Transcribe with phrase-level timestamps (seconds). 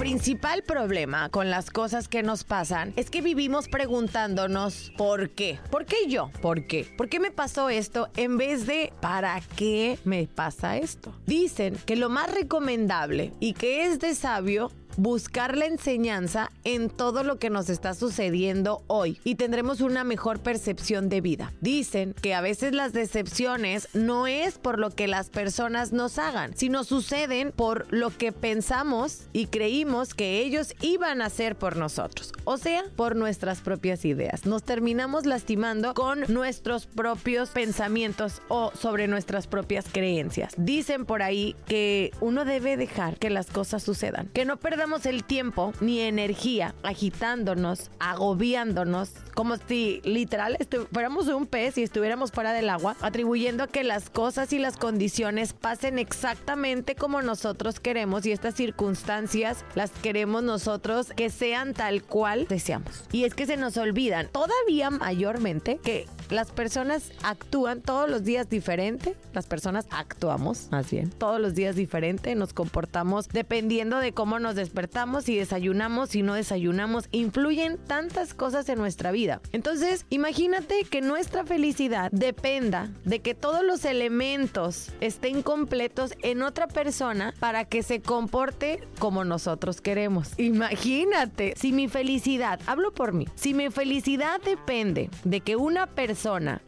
[0.00, 5.60] Principal problema con las cosas que nos pasan es que vivimos preguntándonos ¿por qué?
[5.70, 6.30] ¿Por qué yo?
[6.40, 6.90] ¿Por qué?
[6.96, 11.14] ¿Por qué me pasó esto en vez de ¿para qué me pasa esto?
[11.26, 17.22] Dicen que lo más recomendable y que es de sabio buscar la enseñanza en todo
[17.22, 21.52] lo que nos está sucediendo hoy y tendremos una mejor percepción de vida.
[21.60, 26.56] Dicen que a veces las decepciones no es por lo que las personas nos hagan,
[26.56, 32.32] sino suceden por lo que pensamos y creímos que ellos iban a hacer por nosotros,
[32.44, 34.46] o sea, por nuestras propias ideas.
[34.46, 40.54] Nos terminamos lastimando con nuestros propios pensamientos o sobre nuestras propias creencias.
[40.56, 45.24] Dicen por ahí que uno debe dejar que las cosas sucedan, que no perdamos el
[45.24, 50.56] tiempo ni energía agitándonos, agobiándonos, como si literal
[50.90, 54.78] fuéramos un pez y estuviéramos fuera del agua, atribuyendo a que las cosas y las
[54.78, 62.02] condiciones pasen exactamente como nosotros queremos y estas circunstancias las queremos nosotros que sean tal
[62.02, 63.04] cual deseamos.
[63.12, 68.48] Y es que se nos olvidan todavía mayormente que las personas actúan todos los días
[68.48, 74.38] diferente, las personas actuamos más bien todos los días diferente, nos comportamos dependiendo de cómo
[74.38, 79.40] nos despertamos y desayunamos y no desayunamos, influyen tantas cosas en nuestra vida.
[79.52, 86.68] Entonces, imagínate que nuestra felicidad dependa de que todos los elementos estén completos en otra
[86.68, 90.38] persona para que se comporte como nosotros queremos.
[90.38, 96.19] Imagínate, si mi felicidad, hablo por mí, si mi felicidad depende de que una persona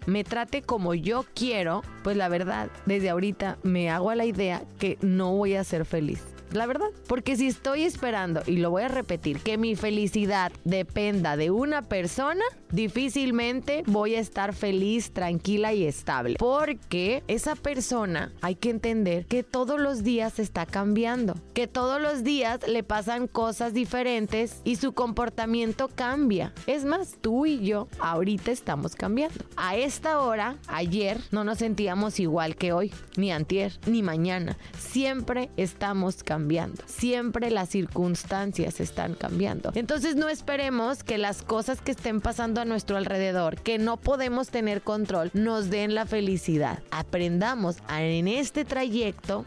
[0.06, 4.62] me trate como yo quiero, pues la verdad, desde ahorita me hago a la idea
[4.78, 6.88] que no voy a ser feliz la verdad.
[7.06, 11.82] Porque si estoy esperando, y lo voy a repetir, que mi felicidad dependa de una
[11.82, 16.36] persona, difícilmente voy a estar feliz, tranquila y estable.
[16.38, 22.24] Porque esa persona hay que entender que todos los días está cambiando, que todos los
[22.24, 26.52] días le pasan cosas diferentes y su comportamiento cambia.
[26.66, 29.44] Es más, tú y yo ahorita estamos cambiando.
[29.56, 34.56] A esta hora, ayer, no nos sentíamos igual que hoy, ni antier, ni mañana.
[34.78, 36.41] Siempre estamos cambiando
[36.86, 39.72] Siempre las circunstancias están cambiando.
[39.74, 44.48] Entonces no esperemos que las cosas que estén pasando a nuestro alrededor, que no podemos
[44.50, 46.82] tener control, nos den la felicidad.
[46.90, 49.44] Aprendamos en este trayecto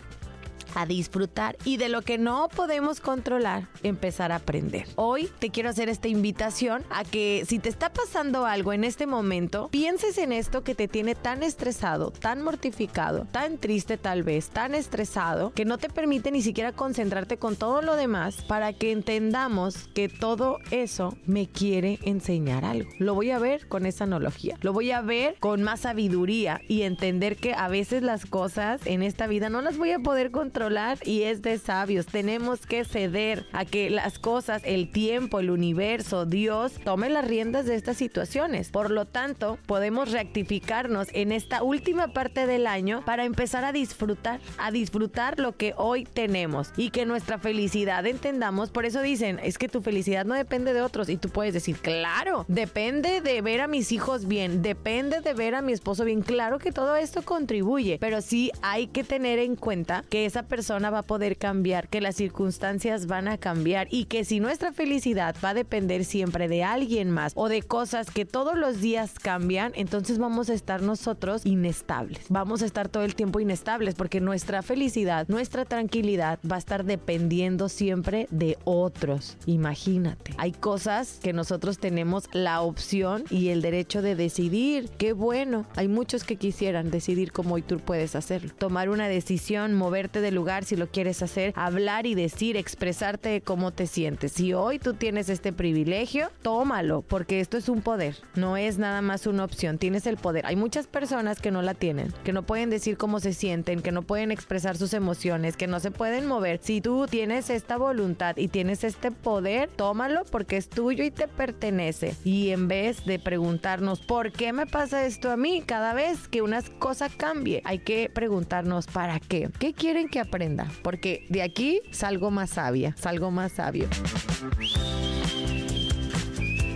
[0.75, 4.88] a disfrutar y de lo que no podemos controlar, empezar a aprender.
[4.96, 9.08] Hoy te quiero hacer esta invitación a que si te está pasando algo en este
[9.08, 14.50] momento, pienses en esto que te tiene tan estresado, tan mortificado, tan triste tal vez,
[14.50, 18.91] tan estresado, que no te permite ni siquiera concentrarte con todo lo demás para que
[18.91, 22.90] entendamos que todo eso me quiere enseñar algo.
[23.00, 24.58] Lo voy a ver con esa analogía.
[24.62, 29.03] Lo voy a ver con más sabiduría y entender que a veces las cosas en
[29.03, 30.65] esta vida no las voy a poder controlar
[31.03, 32.08] y es de sabios.
[32.08, 37.68] Tenemos que ceder a que las cosas, el tiempo, el universo, Dios, tome las riendas
[37.68, 38.72] de estas situaciones.
[38.72, 44.40] Por lo tanto, podemos rectificarnos en esta última parte del año para empezar a disfrutar,
[44.58, 48.72] a disfrutar lo que hoy tenemos y que nuestra felicidad entendamos.
[48.72, 51.78] Por eso dicen, es que tu felicidad no depende de otros y tú puedes decir,
[51.78, 56.24] claro, depende de ver a mis hijos bien, depende de ver a mi esposo bien.
[56.24, 60.55] Claro que todo esto contribuye, pero sí hay que tener en cuenta que esa persona
[60.56, 64.72] persona va a poder cambiar, que las circunstancias van a cambiar y que si nuestra
[64.72, 69.20] felicidad va a depender siempre de alguien más o de cosas que todos los días
[69.20, 72.28] cambian, entonces vamos a estar nosotros inestables.
[72.30, 76.86] Vamos a estar todo el tiempo inestables porque nuestra felicidad, nuestra tranquilidad va a estar
[76.86, 79.36] dependiendo siempre de otros.
[79.48, 80.36] Imagínate.
[80.38, 84.90] Hay cosas que nosotros tenemos la opción y el derecho de decidir.
[84.98, 85.66] Qué bueno.
[85.76, 88.54] Hay muchos que quisieran decidir como hoy tú puedes hacerlo.
[88.58, 93.42] Tomar una decisión, moverte del lugar si lo quieres hacer, hablar y decir, expresarte de
[93.42, 94.32] cómo te sientes.
[94.32, 99.02] Si hoy tú tienes este privilegio, tómalo, porque esto es un poder, no es nada
[99.02, 100.46] más una opción, tienes el poder.
[100.46, 103.92] Hay muchas personas que no la tienen, que no pueden decir cómo se sienten, que
[103.92, 106.59] no pueden expresar sus emociones, que no se pueden mover.
[106.62, 111.28] Si tú tienes esta voluntad y tienes este poder, tómalo porque es tuyo y te
[111.28, 112.16] pertenece.
[112.24, 116.41] Y en vez de preguntarnos por qué me pasa esto a mí, cada vez que
[116.41, 119.50] una cosa cambie, hay que preguntarnos para qué.
[119.59, 123.88] ¿Qué quieren que aprenda, porque de aquí salgo más sabia, salgo más sabio.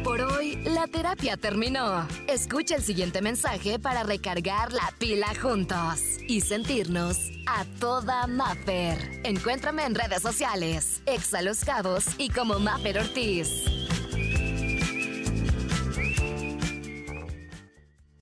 [0.04, 2.08] Por hoy La terapia terminó.
[2.28, 7.18] Escucha el siguiente mensaje para recargar la pila juntos y sentirnos
[7.48, 9.22] a toda Maffer.
[9.24, 13.79] Encuéntrame en redes sociales, Exa Los Cabos y como Maffer Ortiz.